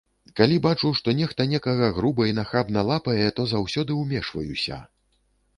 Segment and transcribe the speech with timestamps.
[0.39, 4.85] Калі бачу, што нехта некага груба і нахабна лапае, то заўсёды ўмешваюся.